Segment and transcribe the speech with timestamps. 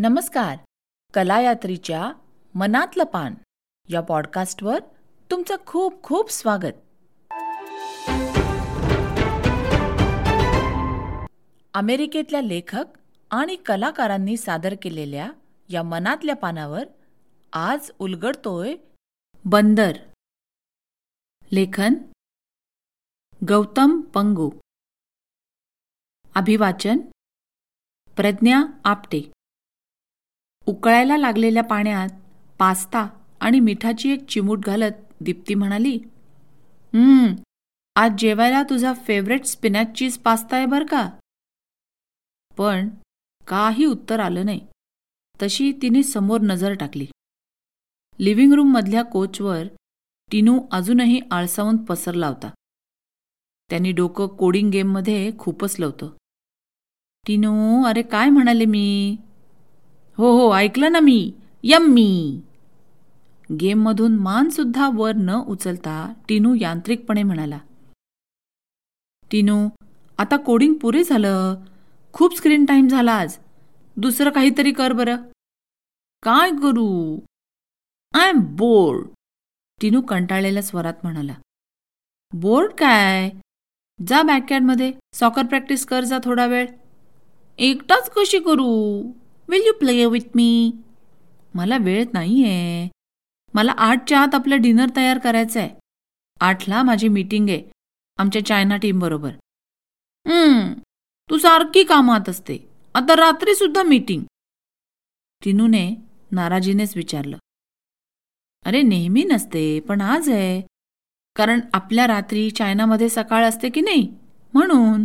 [0.00, 0.58] नमस्कार.
[1.14, 2.12] कलायात्रीच्या
[2.54, 3.34] मनातलं पान
[3.88, 4.78] या पॉडकास्टवर
[5.30, 6.76] तुमचं खूप खूप स्वागत.
[11.74, 12.84] अमेरिकेतल्या लेखक
[13.30, 15.32] आणि कलाकारांनी सादर केलेल्या
[15.68, 16.84] या मनातल्या पानावर
[17.52, 18.74] आज उलगडतोय
[19.44, 19.96] बंदर.
[21.52, 21.94] लेखन
[23.48, 24.50] गौतम पंगू.
[26.34, 26.98] अभिवाचन
[28.16, 29.32] प्रज्ञा आपटे.
[30.68, 32.08] उकळायला लागलेल्या पाण्यात
[32.58, 33.06] पास्ता
[33.40, 35.96] आणि मिठाची एक चिमूट घालत दीप्ती म्हणाली
[36.94, 37.34] हम्म
[37.96, 41.08] आज जेवायला तुझा फेवरेट स्पिनॅच चीज पास्ता आहे बरं का?
[42.58, 42.88] पण
[43.48, 44.60] काही उत्तर आलं नाही.
[45.42, 47.06] तशी तिने समोर नजर टाकली.
[48.18, 49.66] लिव्हिंग रूममधल्या कोचवर
[50.30, 52.50] टिनू अजूनही आळसावून पसरला होता.
[53.70, 56.10] त्यांनी डोकं कोडिंग गेममध्ये खूपच होतं
[57.26, 59.16] टिनू अरे काय म्हणाले मी?
[60.18, 61.32] हो हो ऐकलं ना मी.
[61.62, 62.40] यम्मी.
[63.60, 67.58] गेममधून मानसुद्धा वर न उचलता टिनू यांत्रिकपणे म्हणाला.
[69.30, 69.68] टिनू
[70.18, 71.64] आता कोडिंग पुरे झालं.
[72.12, 73.38] खूप स्क्रीन टाईम झाला आज.
[73.96, 75.16] दुसरं काहीतरी कर बरं.
[76.22, 77.18] काय करू?
[78.14, 79.08] आय एम बोर्ड
[79.80, 81.34] टिनू कंटाळलेल्या स्वरात म्हणाला.
[82.32, 83.30] बोर्ड काय?
[84.06, 86.66] जा बॅकयार्डमध्ये सॉकर प्रॅक्टिस कर जा थोडा वेळ.
[87.58, 89.02] एकटाच कशी करू?
[89.48, 90.72] Will you play with me
[91.54, 92.88] मला वेळ नाही आहे
[93.54, 95.70] मला आठच्या आत आपलं डिनर तयार करायचं आहे
[96.40, 97.62] आठला माझी मीटिंग आहे.
[98.18, 99.30] आमच्या चायना टीमबरोबर
[101.30, 102.56] तू सारखी कामात असते.
[102.94, 104.22] आता रात्रीसुद्धा मीटिंग
[105.42, 105.88] तिनूने
[106.32, 107.36] नाराजीनेच विचारलं.
[108.66, 110.60] अरे नेहमी नसते पण आज आहे.
[111.36, 114.08] कारण आपल्या रात्री चायनामध्ये सकाळ असते की नाही?
[114.54, 115.04] म्हणून.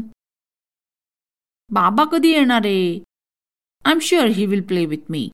[1.69, 2.99] बाबा कधी येणार आहे?
[3.85, 5.29] I am sure he will play with me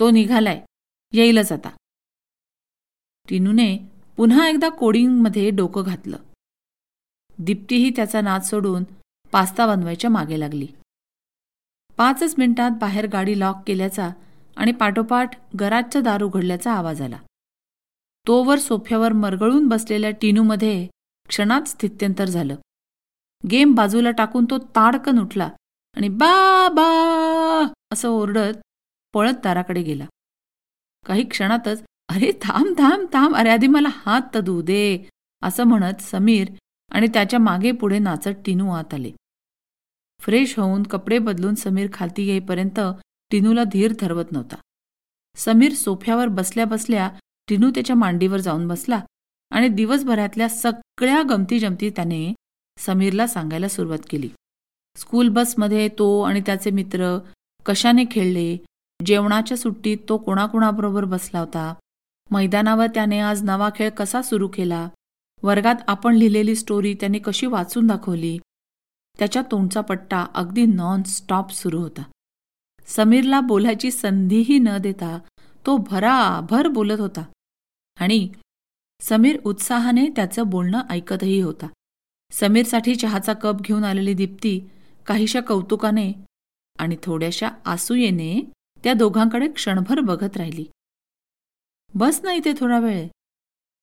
[0.00, 0.64] तो निघालाय.
[1.12, 1.68] येईलच आता.
[3.28, 3.76] टिनूने
[4.16, 6.16] पुन्हा एकदा कोडिंगमध्ये डोकं घातलं.
[7.38, 8.84] दीप्तीही त्याचा नाद सोडून
[9.32, 10.66] पास्ता बनवायच्या मागे लागली.
[11.96, 14.10] पाचच मिनिटात बाहेर गाडी लॉक केल्याचा
[14.56, 17.18] आणि पाठोपाठ गराजचा दार उघडल्याचा आवाज आला.
[18.26, 20.86] तोवर सोफ्यावर मरगळून बसलेल्या टिनूमध्ये
[21.28, 22.56] क्षणात स्थित्यंतर झालं.
[23.50, 25.50] गेम बाजूला टाकून तो ताडकन उठला
[25.96, 26.88] आणि बा बा
[27.92, 28.58] असं ओरडत
[29.14, 30.06] पळत दाराकडे गेला.
[31.06, 35.08] काही क्षणातच अरे थांब थांब थांब अरे आधी मला हात तदू दे
[35.42, 36.48] असं म्हणत समीर
[36.90, 39.10] आणि त्याच्यामागे पुढे नाचत टिनू आत आले.
[40.20, 42.80] फ्रेश होऊन कपडे बदलून समीर खालती येईपर्यंत
[43.30, 44.56] टिनूला धीर धरवत नव्हता.
[45.36, 47.10] समीर सोफ्यावर बसल्या बसल्या
[47.48, 49.00] टिनू त्याच्या मांडीवर जाऊन बसला
[49.50, 52.34] आणि दिवसभरातल्या सगळ्या गमती जमती त्याने
[52.78, 54.28] समीरला सांगायला सुरुवात केली.
[54.96, 57.18] स्कूल बसमध्ये तो आणि त्याचे मित्र
[57.66, 58.56] कशाने खेळले?
[59.06, 61.74] जेवणाच्या सुट्टीत तो कोणाकोणाबरोबर बसला होता?
[62.30, 64.88] मैदानावर त्याने आज नवा खेळ कसा सुरू केला?
[65.42, 68.38] वर्गात आपण लिहिलेली स्टोरी त्याने कशी वाचून दाखवली?
[69.18, 72.02] त्याच्या तोंडचा पट्टा अगदी नॉन स्टॉप सुरू होता.
[72.86, 75.18] समीरला बोलायची संधीही न देता
[75.66, 77.24] तो भराभर बोलत होता.
[78.00, 78.28] आणि
[79.00, 81.66] समीर उत्साहाने त्याचं बोलणं ऐकतही होता.
[82.30, 84.60] समीरसाठी चहाचा कप घेऊन आलेली दीप्ती
[85.06, 86.12] काहीशा कौतुकाने
[86.80, 88.40] आणि थोड्याशा आसूयेने
[88.84, 90.66] त्या दोघांकडे क्षणभर बघत राहिली.
[91.94, 93.08] बस ना इथे थोडा वेळ.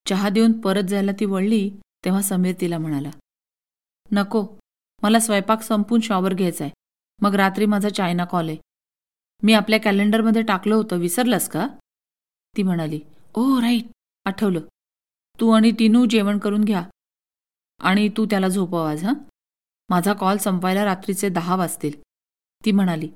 [0.06, 1.70] चहा देऊन परत जायला ती वळली
[2.06, 3.10] तेव्हा समीर तिला म्हणाला
[4.12, 4.46] नको
[5.04, 6.74] मला स्वयंपाक संपून शॉवर घ्यायचा आहे
[7.22, 8.58] मग रात्री माझा चायना कॉल आहे.
[9.44, 11.68] मी आपल्या कॅलेंडरमध्ये टाकलं होतं विसरलंस का?
[12.58, 13.00] ती म्हणाली
[13.36, 13.86] ओ राईट
[14.26, 14.60] आठवलं.
[15.40, 16.90] तू आणि टिनू जेवण करून घ्या.
[17.80, 19.14] आणि तू त्याला झोपव आज हां.
[19.90, 22.02] माझा कॉल संपायला रात्रीचे दहा वाजतील.
[22.66, 23.10] ती म्हणाली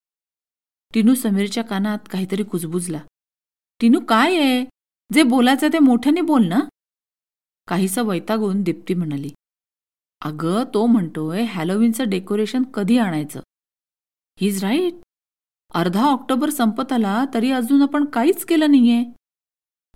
[0.93, 2.99] टिनू समीरच्या कानात काहीतरी कुजबुजला.
[3.81, 4.63] टिनू काय आहे?
[5.13, 6.59] जे बोलायचं ते मोठ्याने बोल ना.
[7.67, 9.29] काहीसा वैतागून दीप्ती म्हणाली
[10.21, 13.39] अगं तो म्हणतोय हॅलोविनचं डेकोरेशन कधी आणायचं?
[14.39, 15.01] हीज राईट
[15.73, 19.03] अर्धा ऑक्टोबर संपत आला तरी अजून आपण काहीच केलं नाहीये.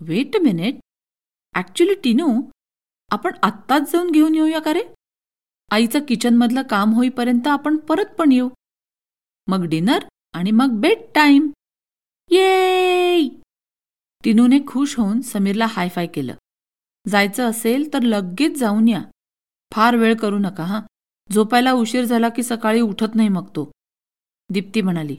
[0.00, 0.78] Wait a minute
[1.54, 2.28] actually Tinu
[3.10, 4.82] आपण आत्ताच जाऊन घेऊन येऊया का रे?
[5.70, 8.48] आईचं किचनमधलं काम होईपर्यंत आपण परत पण येऊ.
[9.46, 11.50] मग डिनर आणि मग बेड टाईम
[12.30, 13.28] ये
[14.24, 16.34] टिनूने खुश होऊन समीरला हायफाय केलं.
[17.08, 19.02] जायचं असेल तर लगेच जाऊन या.
[19.72, 20.80] फार वेळ करू नका हां.
[21.34, 23.70] झोपायला उशीर झाला की सकाळी उठत नाही मग तो.
[24.50, 25.16] दीप्ती म्हणाली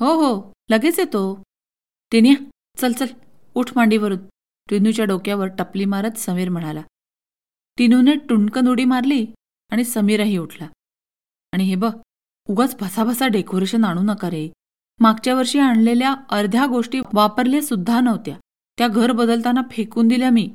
[0.00, 1.42] हो हो लगेच येतो.
[2.10, 2.44] टिनिया
[2.78, 3.06] चल चल
[3.54, 4.18] उठ मांडीवरून.
[4.68, 6.82] टिनूच्या डोक्यावर टपली मारत समीर म्हणाला.
[7.78, 9.26] टिनूने टुणकन उडी मारली
[9.70, 10.68] आणि समीरही उठला.
[11.52, 11.92] आणि हे बघ
[12.48, 14.52] उगाच भसाभसा डेकोरेशन आणू नका रे.
[15.00, 18.36] मागच्या वर्षी आणलेल्या अर्ध्या गोष्टी वापरल्या सुद्धा नव्हत्या.
[18.78, 20.54] त्या घर बदलताना फेकून दिल्या मी.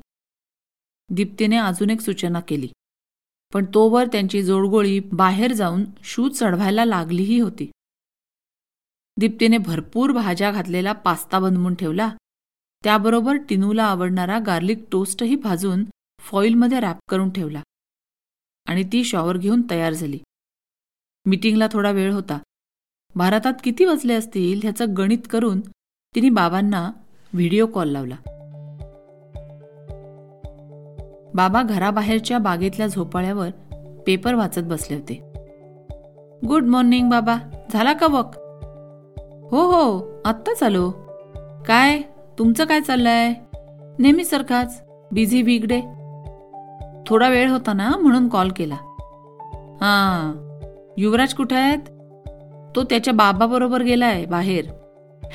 [1.10, 2.68] दीप्तीने अजून एक सूचना केली.
[3.54, 7.72] पण तोवर त्यांची जोडगोळी बाहेर जाऊन शूज चढवायला लागलीही होती.
[9.18, 12.10] दीप्तीने भरपूर भाज्या घातलेला पास्ता बनवून ठेवला.
[12.84, 15.86] त्याबरोबर टिनूला आवडणारा गार्लिक टोस्टही भाजून
[16.20, 17.62] फॉईलमध्ये रॅप करून ठेवला.
[18.66, 20.20] आणि ती शॉवर घेऊन तयार झाली.
[21.26, 22.40] मीटिंगला थोडा वेळ होता.
[23.16, 25.62] भारतात किती वाजले असतील ह्याचं गणित करून
[26.16, 26.92] तिने बाबांना
[27.34, 28.16] व्हिडिओ कॉल लावला.
[31.36, 33.50] बाबा घराबाहेरच्या बागेतल्या झोपाळ्यावर
[34.08, 35.32] पेपर वाचत बसले होते.
[36.48, 37.38] गुड मॉर्निंग बाबा.
[37.74, 38.38] झाला का वक?
[39.52, 40.22] हो हो.
[40.26, 40.92] आत्ताच आलो.
[41.68, 42.02] काय?
[42.40, 43.34] तुमचं काय चाललंय?
[44.00, 44.84] नेहमीसारखाच.
[45.12, 45.82] बिझी वीकडे
[47.08, 48.76] थोडा वेळ होता ना म्हणून कॉल केला.
[49.82, 50.45] हां.
[50.98, 51.80] युवराज कुठे आहेत?
[52.76, 54.66] तो त्याच्या बाबाबरोबर गेलाय बाहेर.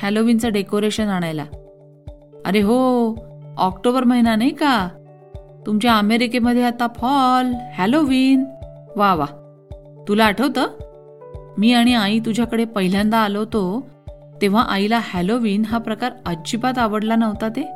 [0.01, 1.45] हॅलोविनचं डेकोरेशन आणायला.
[2.45, 2.77] अरे हो
[3.57, 4.89] ऑक्टोबर महिना नाही का?
[5.65, 8.43] तुमच्या अमेरिकेमध्ये आता फॉल हॅलोविन
[8.95, 9.25] वा वा.
[10.07, 10.67] तुला आठवतं?
[11.57, 13.89] मी आणि आई तुझ्याकडे पहिल्यांदा आलो होतो
[14.41, 17.71] तेव्हा आईला हॅलोविन हा प्रकार अजिबात आवडला नव्हता ते.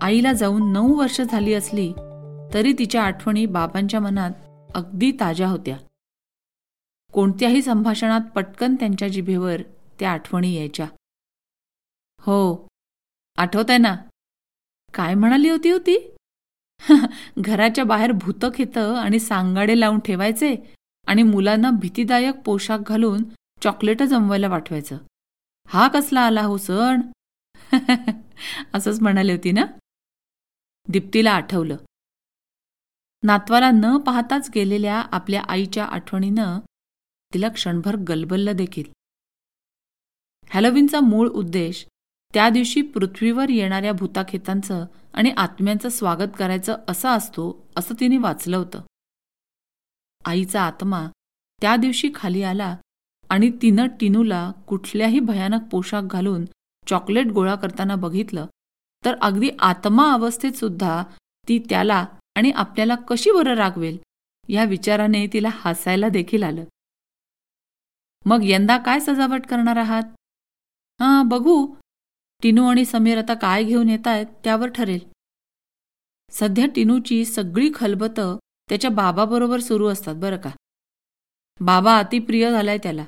[0.00, 1.92] आईला जाऊन नऊ वर्ष झाली असली
[2.54, 4.30] तरी तिच्या आठवणी बाबांच्या मनात
[4.74, 5.76] अगदी ताज्या होत्या.
[7.16, 9.62] कोणत्याही संभाषणात पटकन त्यांच्या जिभेवर
[10.00, 10.86] त्या आठवणी यायच्या.
[12.20, 12.66] हो
[13.38, 13.94] आठवत आहे ना.
[14.94, 15.96] काय म्हणाली होती होती
[17.38, 20.54] घराच्या बाहेर भूतक येतं आणि सांगाडे लावून ठेवायचे
[21.06, 23.22] आणि मुलांना भीतीदायक पोशाख घालून
[23.62, 24.98] चॉकलेट जमवायला पाठवायचं
[25.68, 27.00] हा कसला आला हो सण?
[28.74, 29.64] असंच म्हणाली होती ना?
[30.88, 31.76] दीप्तीला आठवलं.
[33.22, 36.58] नातवाला न पाहताच गेलेल्या आपल्या आईच्या आठवणीनं
[37.34, 38.84] तिला क्षणभर गलबललं देखील.
[40.50, 41.86] हॅलोविनचा मूळ उद्देश
[42.34, 44.84] त्या दिवशी पृथ्वीवर येणाऱ्या भूताखेतांचं
[45.14, 47.44] आणि आत्म्यांचं स्वागत करायचं असा असतो
[47.76, 48.80] असं तिने वाचलं होतं.
[50.24, 51.06] आईचा आत्मा
[51.62, 52.76] त्या दिवशी खाली आला
[53.30, 56.44] आणि तिनं टिनूला कुठल्याही भयानक पोशाख घालून
[56.86, 58.46] चॉकलेट गोळा करताना बघितलं
[59.04, 61.02] तर अगदी आत्मा अवस्थेत सुद्धा
[61.48, 62.04] ती त्याला
[62.36, 63.98] आणि आपल्याला कशी बरं रागवेल
[64.48, 66.64] या विचाराने तिला हसायला देखील आलं.
[68.26, 70.02] मग यंदा काय सजावट करणार आहात?
[71.00, 71.74] हां बघू.
[72.42, 74.98] टिनू आणि समीर आता काय घेऊन येत आहेत त्यावर ठरेल.
[76.30, 78.36] सध्या टिनूची सगळी खलबतं
[78.68, 80.50] त्याच्या बाबाबरोबर सुरू असतात बरं का.
[81.60, 83.04] बाबा अतिप्रिय झालाय त्याला.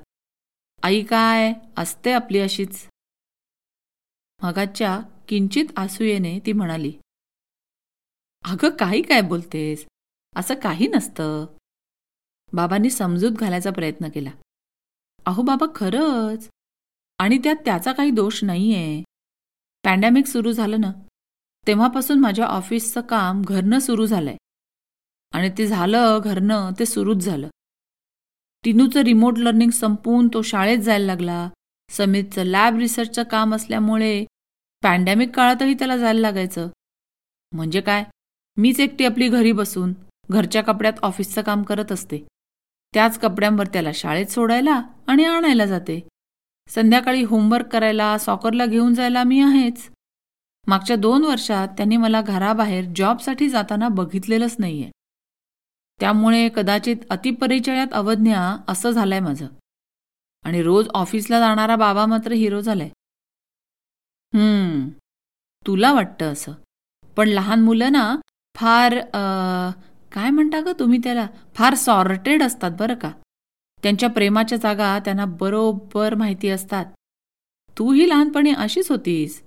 [0.83, 1.53] आई काय?
[1.77, 2.89] असते आपली अशीच.
[4.43, 6.93] मगाच्या किंचित आसूयेने ती म्हणाली
[8.45, 9.87] अगं काही काय बोलतेस?
[10.37, 11.47] असं काही नसतं.
[12.53, 14.31] बाबांनी समजूत घालायचा प्रयत्न केला.
[15.29, 16.49] अहो बाबा खरंच.
[17.19, 19.03] आणि त्यात त्याचा काही दोष नाहीये.
[19.85, 20.93] पॅन्डेमिक सुरू झालं ना
[21.67, 24.37] तेव्हापासून माझ्या ऑफिसचं काम घरनं सुरू झालंय.
[25.33, 27.49] आणि ते झालं घरनं ते सुरूच झालं.
[28.65, 31.49] टिनूचं रिमोट लर्निंग संपवून तो शाळेत जायला लागला.
[31.91, 34.25] समितचं लॅब रिसर्चचं काम असल्यामुळे
[34.83, 36.69] पॅन्डेमिक काळातही त्याला जायला लागायचं.
[37.53, 38.05] म्हणजे काय?
[38.57, 39.93] मीच एकटी आपली घरी बसून
[40.31, 42.27] घरच्या कपड्यात ऑफिसचं काम करत असते.
[42.95, 46.09] त्याच कपड्यांवर त्याला शाळेत सोडायला आणि आणायला जाते.
[46.69, 49.91] संध्याकाळी होमवर्क करायला सॉकरला घेऊन जायला मी आहेच.
[50.67, 54.91] मागच्या दोन वर्षात त्यांनी मला घराबाहेर जॉबसाठी जाताना बघितलेलंच नाहीये.
[56.01, 59.47] त्यामुळे कदाचित अतिपरिचयात अवज्ञा असं झालंय माझं.
[60.45, 62.89] आणि रोज ऑफिसला जाणारा बाबा मात्र हिरो झालाय.
[64.35, 64.89] हम्म
[65.67, 66.53] तुला वाटतं असं.
[67.17, 68.17] पण लहान मुलं ना
[68.55, 68.99] फार
[70.13, 71.27] काय म्हणता ग तुम्ही त्याला?
[71.55, 73.11] फार सॉर्टेड असतात बरं का.
[73.83, 76.87] त्यांच्या प्रेमाच्या जागा त्यांना बरोबर माहिती असतात.
[77.79, 79.43] तूही लहानपणी अशीच होतीस.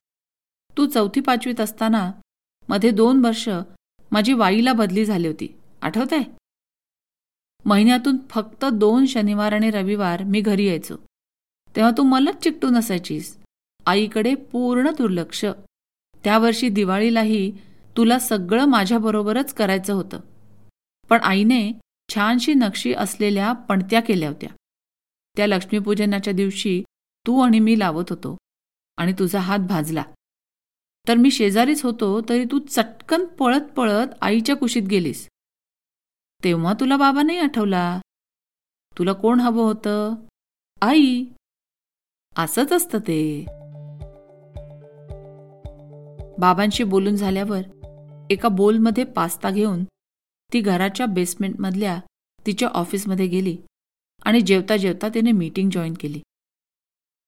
[0.78, 2.12] तू चौथी पाचवीत असताना
[2.70, 3.50] मध्ये दोन वर्ष
[4.12, 5.48] माझी वाईला बदली झाली होती.
[5.82, 6.24] आठवत आहे
[7.66, 10.96] महिन्यातून फक्त दोन शनिवार आणि रविवार मी घरी यायचो.
[11.76, 13.38] तेव्हा तू मलाच चिकटून असायचीस
[13.86, 15.46] आईकडे पूर्ण दुर्लक्ष.
[16.24, 17.52] त्या वर्षी दिवाळीलाही
[17.98, 20.20] तुला सगळं माझ्याबरोबरच करायचं होतं.
[21.12, 21.72] पण आईने
[22.10, 24.50] छानशी नक्षी असलेल्या पणत्या केल्या होत्या.
[25.38, 26.84] त्या लक्ष्मीपूजनाच्या दिवशी
[27.28, 28.38] तू आणि मी लावत होतो
[28.98, 30.04] आणि तुझा हात भाजला.
[31.08, 35.28] तर मी शेजारीच होतो तरी तू चटकन पळत पळत आईच्या कुशीत गेलीस.
[36.44, 38.02] तेव्हा तुला बाबा नाही आठवला?
[39.00, 40.16] तुला कोण हवं होतं?
[40.82, 41.26] आई?
[42.38, 43.46] असंच असतं ते.
[46.40, 47.62] बाबांशी बोलून झाल्यावर
[48.30, 49.86] एका बोलमध्ये पास्ता घेऊन
[50.54, 52.00] ती घराच्या बेसमेंटमधल्या
[52.46, 53.58] तिच्या ऑफिसमध्ये गेली
[54.26, 56.22] आणि जेवता जेवता तिने मीटिंग जॉईन केली.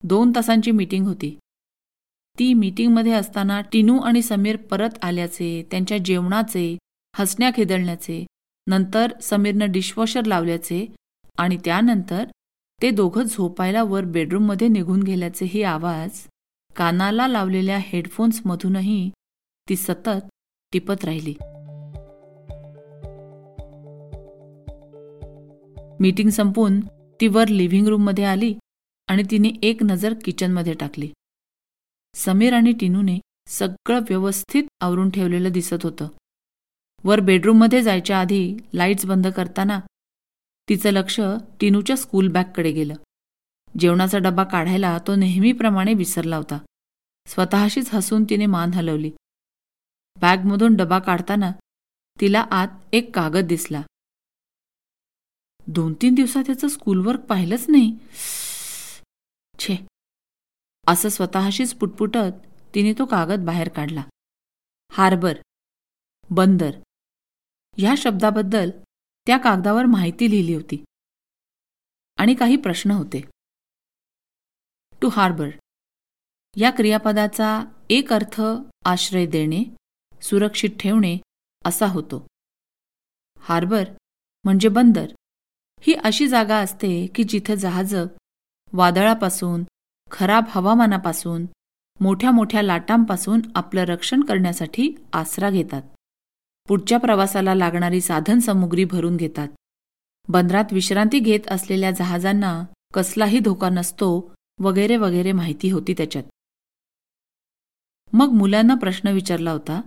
[0.03, 1.37] दोन तासांची मीटिंग होती.
[2.39, 6.77] ती मीटिंगमध्ये असताना टिनू आणि समीर परत आल्याचे त्यांच्या जेवणाचे
[7.13, 8.25] हसण्या खेदळण्याचे
[8.67, 10.85] नंतर समीरनं डिशवॉशर लावल्याचे
[11.37, 12.23] आणि त्यानंतर
[12.81, 16.27] ते दोघं झोपायला वर बेडरूममध्ये निघून गेल्याचेही आवाज
[16.75, 19.09] कानाला लावलेल्या हेडफोन्समधूनही
[19.69, 20.27] ती सतत
[20.73, 21.33] टिपत राहिली.
[26.03, 26.79] मीटिंग संपून
[27.21, 28.55] ती वर लिव्हिंग रूममध्ये आली
[29.07, 31.11] आणि तिने एक नजर किचनमध्ये टाकली.
[32.15, 36.07] समीर आणि टिनूने सगळं व्यवस्थित आवरून ठेवलेलं दिसत होतं.
[37.03, 39.79] वर बेडरूममध्ये जायच्या आधी लाईट्स बंद करताना
[40.69, 41.19] तिचं लक्ष
[41.59, 42.95] टिनूच्या स्कूल बॅगकडे गेलं.
[43.79, 46.57] जेवणाचा डबा काढायला तो नेहमीप्रमाणे विसरला होता.
[47.27, 49.11] स्वतःशीच हसून तिने मान हलवली.
[50.21, 51.51] बॅगमधून डबा काढताना
[52.21, 53.81] तिला आत एक कागद दिसला.
[55.67, 57.97] दोन तीन दिवसात त्याचं स्कूलवर्क पाहिलंच नाही.
[59.59, 59.87] छे.
[60.87, 64.03] असं स्वतःशीच पुटपुटत तिने तो कागद बाहेर काढला.
[64.91, 65.33] हार्बर.
[66.29, 66.71] बंदर.
[67.77, 68.69] ह्या शब्दाबद्दल
[69.27, 70.83] त्या कागदावर माहिती लिहिली होती.
[72.17, 73.21] आणि काही प्रश्न होते.
[75.01, 75.49] टू हार्बर
[76.57, 78.41] या क्रियापदाचा एक अर्थ
[78.85, 79.63] आश्रय देणे
[80.21, 81.17] सुरक्षित ठेवणे
[81.65, 82.27] असा होतो.
[83.37, 83.83] हार्बर
[84.43, 85.05] म्हणजे बंदर.
[85.87, 88.05] ही अशी जागा असते की जिथं जहाजं
[88.73, 89.63] वादळापासून
[90.11, 91.45] खराब हवामानापासून
[91.99, 95.81] मोठ्या मोठ्या लाटांपासून आपलं रक्षण करण्यासाठी आसरा घेतात.
[96.67, 99.47] पुढच्या प्रवासाला लागणारी साधनसामुग्री भरून घेतात.
[100.27, 102.63] बंदरात विश्रांती घेत असलेल्या जहाजांना
[102.93, 106.23] कसलाही धोका नसतो वगैरे वगैरे माहिती होती त्याच्यात.
[108.13, 109.81] मग मुलांना प्रश्न विचारला होता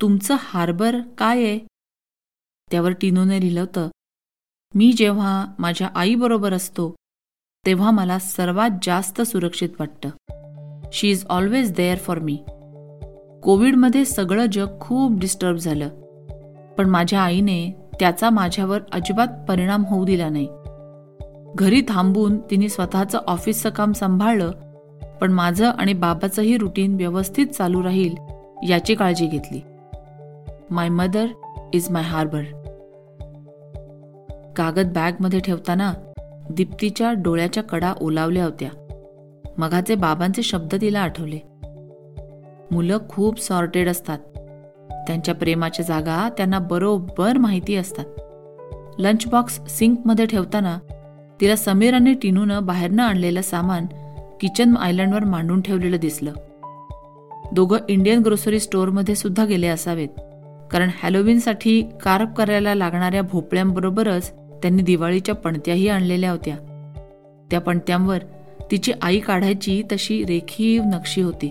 [0.00, 1.58] तुमचं हार्बर काय आहे?
[2.70, 3.88] त्यावर टिनूने लिहिलं होतं
[4.74, 6.94] मी जेव्हा माझ्या आईबरोबर असतो
[7.66, 10.08] तेव्हा मला सर्वात जास्त सुरक्षित वाटतं.
[10.92, 12.36] She is always there for me
[13.42, 15.88] कोविडमध्ये सगळं जग खूप डिस्टर्ब झालं.
[16.78, 20.48] पण माझ्या आईने त्याचा माझ्यावर अजिबात परिणाम होऊ दिला नाही.
[21.54, 24.50] घरी थांबून तिने स्वतःचं ऑफिसचं काम सांभाळलं
[25.20, 28.14] पण माझं आणि बाबाचंही रुटीन व्यवस्थित चालू राहील
[28.70, 29.60] याची काळजी घेतली.
[30.70, 31.26] My mother
[31.72, 32.42] is my harbour
[34.56, 35.94] कागद बॅगमध्ये ठेवताना
[36.50, 38.68] दीप्तीच्या डोळ्याच्या कडा ओलावल्या होत्या.
[39.58, 41.38] मघाचे बाबांचे शब्द तिला आठवले.
[42.70, 44.18] मुलं खूप सॉर्टेड असतात.
[45.06, 48.04] त्यांच्या प्रेमाच्या जागा त्यांना बरोबर माहिती असतात.
[48.98, 50.78] लंच बॉक्स सिंकमध्ये ठेवताना
[51.40, 53.86] तिला समीर आणि टिनूनं बाहेरनं आणलेलं सामान
[54.40, 56.32] किचन आयलंडवर मांडून ठेवलेलं दिसलं.
[57.52, 60.08] दोघं इंडियन ग्रोसरी स्टोअरमध्ये सुद्धा गेले असावेत.
[60.70, 64.32] कारण हॅलोविनसाठी कार्प करायला लागणाऱ्या भोपळ्यांबरोबरच
[64.62, 66.56] त्यांनी दिवाळीच्या पणत्याही आणलेल्या होत्या.
[67.50, 68.18] त्या पणत्यांवर
[68.70, 71.48] तिची आई काढायची तशी रेखीव नक्षी होती.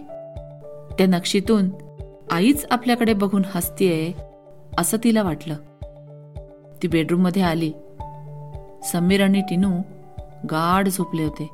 [0.97, 1.69] त्या नक्षीतून
[2.31, 4.11] आईच आपल्याकडे बघून हसतीये
[4.77, 5.55] असं तिला वाटलं.
[6.83, 7.71] ती बेडरूममध्ये आली.
[8.83, 9.71] समीर आणि टिनू
[10.51, 11.49] गाढ झोपले होते.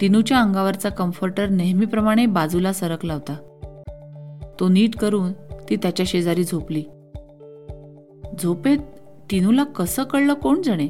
[0.00, 3.36] टिनूच्या अंगावरचा कम्फर्टर नेहमीप्रमाणे बाजूला सरकला होता.
[4.60, 5.32] तो नीट करून
[5.70, 6.84] ती त्याच्या शेजारी झोपली.
[8.42, 8.78] झोपेत
[9.30, 10.88] तिनूला कसं कळलं कोण जणे?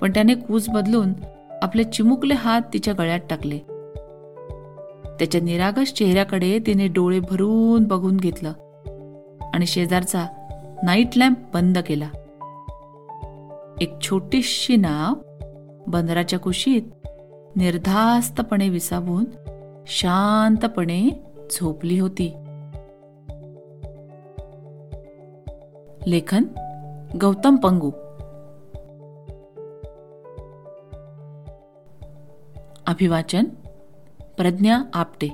[0.00, 1.12] पण त्याने कूस बदलून
[1.62, 3.58] आपले चिमुकले हात तिच्या गळ्यात टाकले.
[5.18, 8.52] त्याच्या निरागस चेहऱ्याकडे तिने डोळे भरून बघून घेतलं
[9.54, 10.26] आणि शेजारचा
[10.82, 12.08] नाईट लॅम्प बंद केला.
[13.80, 15.14] एक छोटीशी नाव
[15.86, 16.82] बंदराच्या कुशीत
[17.56, 19.24] निर्धास्तपणे विसावून
[19.86, 21.08] शांतपणे
[21.50, 22.34] झोपली होती.
[26.06, 26.44] लेखन
[27.20, 27.90] गौतम पंगू.
[32.86, 33.44] अभिवाचन
[34.20, 35.28] प्रज्ञा आपटे.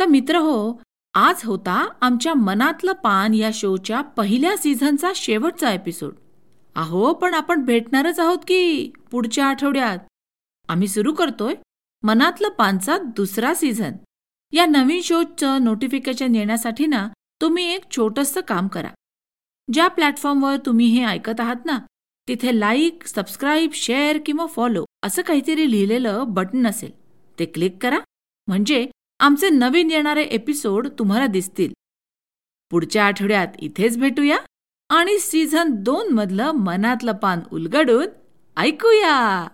[0.00, 0.80] तर मित्र हो
[1.14, 6.12] आज होता आमच्या मनातलं पान या शोच्या पहिल्या सीझनचा शेवटचा एपिसोड
[6.76, 9.98] अहो पण आपण भेटणारच आहोत की पुढच्या आठवड्यात?
[10.68, 11.54] आम्ही सुरू करतोय
[12.02, 13.92] मनातलं पानचा दुसरा सीझन
[14.52, 17.08] या नवीन शोचं नोटिफिकेशन येण्यासाठी ना
[17.40, 18.88] तुम्ही एक छोटंसं काम करा.
[19.72, 21.78] ज्या प्लॅटफॉर्मवर तुम्ही हे ऐकत आहात ना
[22.28, 26.90] तिथे लाईक सबस्क्राईब शेअर किंवा फॉलो असं काहीतरी लिहिलेलं बटन असेल
[27.38, 27.98] ते क्लिक करा.
[28.48, 28.86] म्हणजे
[29.20, 31.72] आमचे नवीन येणारे एपिसोड तुम्हाला दिसतील.
[32.70, 34.38] पुढच्या आठवड्यात इथेच भेटूया
[34.90, 38.06] आणि सीझन दोन मधलं मनातलं पान उलगडून
[38.56, 39.48] ऐकूया.